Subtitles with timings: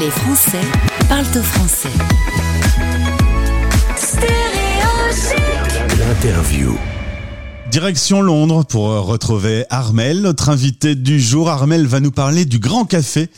[0.00, 0.60] Les Français
[1.08, 1.88] parlent au français.
[5.98, 6.76] L'interview.
[7.70, 11.50] Direction Londres pour retrouver Armel, notre invité du jour.
[11.50, 13.28] Armel va nous parler du Grand Café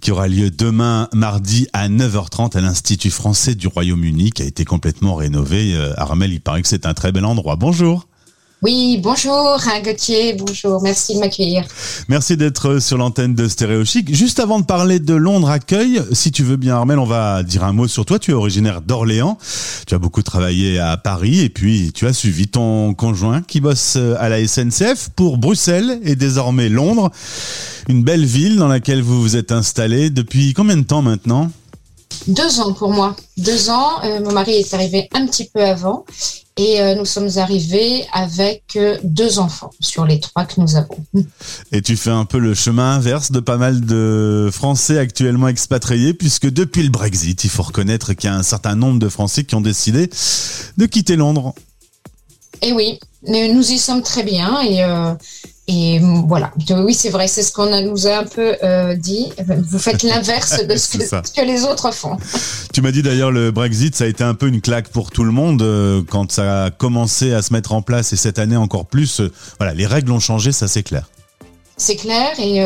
[0.00, 4.64] qui aura lieu demain mardi à 9h30 à l'Institut français du Royaume-Uni qui a été
[4.64, 5.74] complètement rénové.
[5.74, 7.56] Euh, Armel, il paraît que c'est un très bel endroit.
[7.56, 8.06] Bonjour.
[8.62, 11.64] Oui, bonjour hein, Gauthier, bonjour, merci de m'accueillir.
[12.06, 14.14] Merci d'être sur l'antenne de Stéréo Chic.
[14.14, 17.64] Juste avant de parler de Londres Accueil, si tu veux bien Armel, on va dire
[17.64, 18.20] un mot sur toi.
[18.20, 19.36] Tu es originaire d'Orléans,
[19.84, 23.96] tu as beaucoup travaillé à Paris et puis tu as suivi ton conjoint qui bosse
[23.96, 27.10] à la SNCF pour Bruxelles et désormais Londres.
[27.88, 31.50] Une belle ville dans laquelle vous vous êtes installé depuis combien de temps maintenant?
[32.28, 33.16] Deux ans pour moi.
[33.38, 34.04] Deux ans.
[34.04, 36.04] Euh, mon mari est arrivé un petit peu avant
[36.56, 40.98] et euh, nous sommes arrivés avec euh, deux enfants sur les trois que nous avons.
[41.72, 46.12] Et tu fais un peu le chemin inverse de pas mal de Français actuellement expatriés
[46.12, 49.44] puisque depuis le Brexit, il faut reconnaître qu'il y a un certain nombre de Français
[49.44, 50.10] qui ont décidé
[50.76, 51.54] de quitter Londres.
[52.60, 54.84] Eh oui, nous y sommes très bien et
[55.68, 59.32] et voilà, oui, c'est vrai, c'est ce qu'on nous a un peu euh, dit.
[59.46, 60.98] Vous faites l'inverse de ce
[61.32, 62.16] que, les autres font.
[62.72, 65.22] Tu m'as dit d'ailleurs le Brexit, ça a été un peu une claque pour tout
[65.22, 68.56] le monde euh, quand ça a commencé à se mettre en place et cette année
[68.56, 69.20] encore plus.
[69.20, 71.08] Euh, voilà, les règles ont changé, ça c'est clair.
[71.76, 72.64] C'est clair et,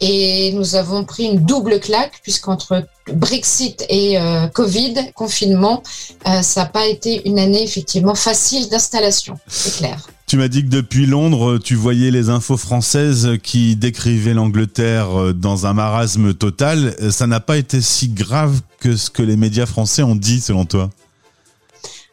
[0.00, 4.16] et nous avons pris une double claque puisqu'entre Brexit et
[4.54, 5.82] Covid, confinement,
[6.24, 10.06] ça n'a pas été une année effectivement facile d'installation, c'est clair.
[10.30, 15.32] Tu m'as dit que depuis Londres, tu voyais les infos françaises qui décrivaient l'Angleterre euh,
[15.32, 16.94] dans un marasme total.
[17.10, 20.66] Ça n'a pas été si grave que ce que les médias français ont dit, selon
[20.66, 20.88] toi?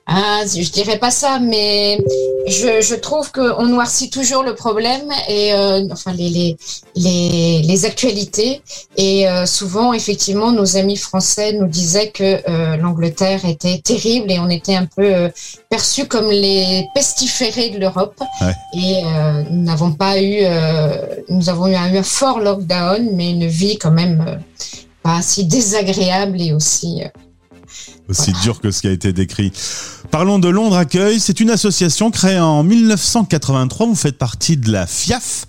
[0.09, 1.97] Ah, je dirais pas ça, mais
[2.47, 6.57] je, je trouve qu'on noircit toujours le problème et euh, enfin les, les,
[6.95, 8.61] les, les, actualités.
[8.95, 14.39] Et euh, souvent, effectivement, nos amis français nous disaient que euh, l'Angleterre était terrible et
[14.39, 15.29] on était un peu
[15.69, 18.21] perçus comme les pestiférés de l'Europe.
[18.75, 19.03] Et
[19.51, 20.41] nous n'avons pas eu,
[21.27, 24.39] nous avons eu un, eu un, fort lockdown, mais une vie quand même
[25.03, 27.03] pas si désagréable et aussi
[28.09, 29.51] aussi dur que ce qui a été décrit.
[30.11, 31.19] Parlons de Londres Accueil.
[31.19, 33.87] C'est une association créée en 1983.
[33.87, 35.45] Vous faites partie de la FIAF.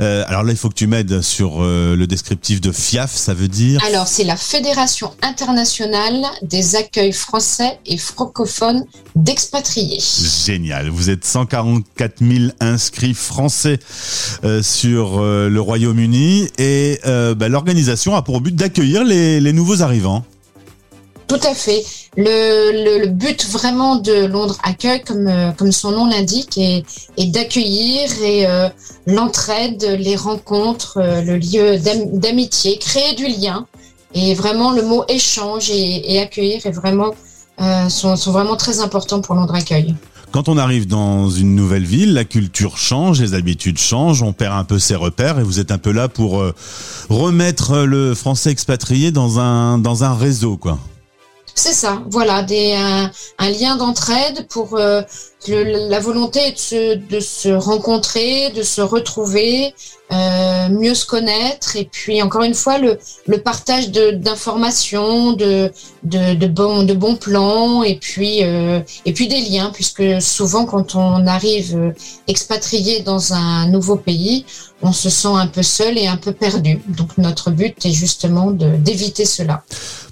[0.00, 3.14] Euh, alors là, il faut que tu m'aides sur euh, le descriptif de FIAF.
[3.14, 3.82] Ça veut dire?
[3.84, 10.00] Alors, c'est la Fédération internationale des accueils français et francophones d'expatriés.
[10.00, 10.88] Génial.
[10.88, 13.78] Vous êtes 144 000 inscrits français
[14.44, 20.24] euh, sur le Royaume-Uni et bah, l'organisation a pour but d'accueillir les, les nouveaux arrivants.
[21.28, 21.84] Tout à fait.
[22.16, 26.84] Le, but vraiment de Londres Accueil, comme, euh, comme son nom l'indique, est,
[27.18, 28.68] d'accueillir et euh,
[29.06, 31.78] l'entraide, les rencontres, euh, le lieu
[32.18, 33.66] d'amitié, créer du lien.
[34.14, 37.14] Et vraiment, le mot échange et, et accueillir est vraiment,
[37.90, 39.94] sont, sont vraiment très importants pour Londres Accueil.
[40.30, 44.54] Quand on arrive dans une nouvelle ville, la culture change, les habitudes changent, on perd
[44.54, 46.42] un peu ses repères et vous êtes un peu là pour
[47.10, 50.78] remettre le français expatrié dans un, dans un réseau, quoi.
[51.58, 55.02] C'est ça, voilà, des, un, lien d'entraide pour euh,
[55.48, 59.74] la volonté de se, rencontrer, de se retrouver,
[60.12, 62.96] euh, mieux se connaître, et puis encore une fois le,
[63.38, 65.72] partage d'informations, de,
[66.04, 66.46] de, de,
[66.94, 71.92] bons, plans, euh, et puis des liens, puisque souvent quand on arrive
[72.28, 74.46] expatrié dans un nouveau pays,
[74.80, 76.80] on se sent un peu seul et un peu perdu.
[76.86, 79.64] Donc notre but est justement d'éviter cela.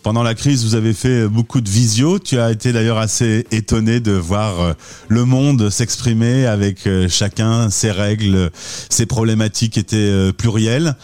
[0.07, 2.21] Pendant la crise, vous avez fait beaucoup de visio.
[2.21, 4.73] Tu as été d'ailleurs assez étonné de voir euh,
[5.09, 8.53] le monde s'exprimer avec euh, chacun ses règles,
[8.89, 10.95] ses problématiques étaient euh, plurielles.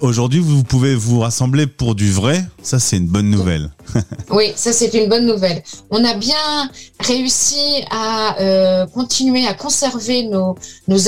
[0.00, 2.44] Aujourd'hui, vous pouvez vous rassembler pour du vrai.
[2.62, 3.70] Ça, c'est une bonne nouvelle.
[4.30, 5.62] oui, ça, c'est une bonne nouvelle.
[5.90, 6.70] On a bien
[7.00, 10.56] réussi à continuer à conserver nos,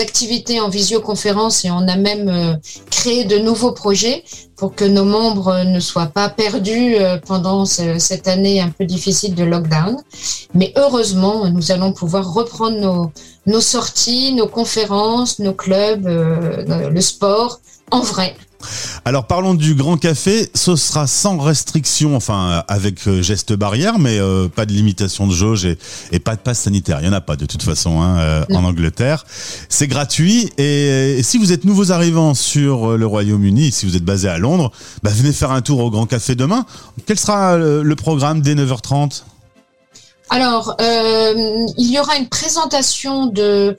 [0.00, 2.59] activités en visioconférence et on a même
[2.91, 4.25] créé de nouveaux projets
[4.62, 9.35] pour que nos membres ne soient pas perdus euh, pendant cette année un peu difficile
[9.35, 9.96] de lockdown.
[10.55, 13.11] Mais heureusement, nous allons pouvoir reprendre nos,
[13.46, 18.37] nos sorties, nos conférences, nos clubs, euh, le sport en vrai.
[19.04, 24.20] Alors parlons du Grand Café, ce sera sans restriction, enfin avec euh, geste barrière, mais
[24.20, 26.99] euh, pas de limitation de jauge et, pas de passe sanitaire.
[27.00, 29.25] Il n'y en a pas de toute façon hein, euh, en Angleterre.
[29.69, 34.28] C'est gratuit et, si vous êtes nouveaux arrivants sur le Royaume-Uni, si vous êtes basé
[34.28, 34.70] à Londres,
[35.02, 36.64] bah, venez faire un tour au Grand Café demain.
[37.04, 39.25] Quel sera le programme dès 9h30
[40.30, 43.76] alors, euh, il y aura une présentation de,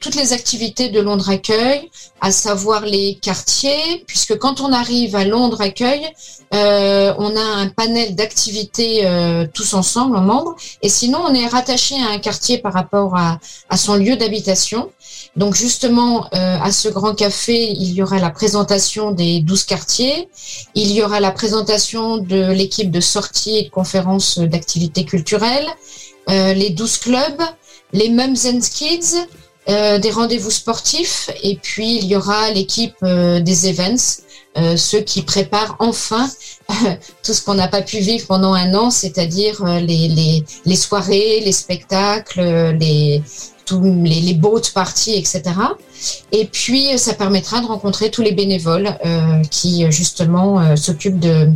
[0.00, 1.90] toutes les activités de Londres Accueil,
[2.20, 6.06] à savoir les quartiers, puisque quand on arrive à Londres Accueil,
[6.54, 11.46] euh, on a un panel d'activités euh, tous ensemble en membres, et sinon on est
[11.46, 13.38] rattaché à un quartier par rapport à,
[13.76, 14.90] son lieu d'habitation.
[15.36, 20.28] Donc justement, à ce grand café, il y aura la présentation des 12 quartiers,
[20.74, 25.68] il y aura la présentation de l'équipe de sortie et de conférences d'activités culturelles,
[26.30, 27.42] euh, les 12 clubs,
[27.92, 29.26] les Mums and Kids,
[29.68, 34.22] euh, des rendez-vous sportifs, et puis il y aura l'équipe euh, des events,
[34.56, 36.26] euh, ceux qui préparent enfin
[37.22, 41.52] tout ce qu'on n'a pas pu vivre pendant un an, c'est-à-dire les, les, soirées, les
[41.52, 42.40] spectacles,
[42.80, 43.22] les,
[43.66, 45.42] tous les, boat parties, etc.
[46.32, 48.98] Et puis, ça permettra de rencontrer tous les bénévoles
[49.50, 51.50] qui, justement, s'occupent de,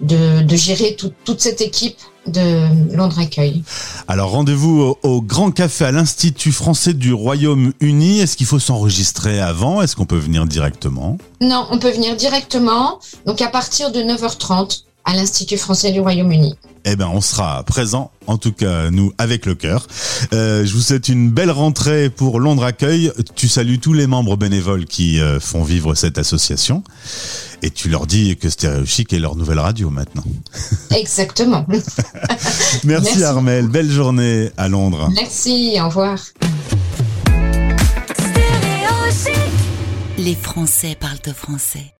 [0.00, 3.62] de, gérer tout, toute cette équipe de Londres Accueil.
[4.08, 8.20] Alors, rendez-vous au, au, Grand Café à l'Institut français du Royaume-Uni.
[8.20, 9.82] Est-ce qu'il faut s'enregistrer avant?
[9.82, 11.18] Est-ce qu'on peut venir directement?
[11.40, 16.56] Non, on peut venir directement, donc à partir de 9h30 à l'Institut français du Royaume-Uni.
[16.84, 19.88] Eh ben, on sera présent, en tout cas nous, avec le cœur.
[20.32, 23.10] Euh, je vous souhaite une belle rentrée pour Londres Accueil.
[23.34, 26.84] Tu salues tous les membres bénévoles qui euh, font vivre cette association.
[27.62, 30.24] Et tu leur dis que Stéréo Chic est leur nouvelle radio maintenant.
[30.90, 31.64] Exactement.
[31.68, 33.66] Merci, Merci, Armel.
[33.66, 35.10] Belle journée à Londres.
[35.14, 36.18] Merci, au revoir.
[40.18, 41.92] Les Français parlent au français.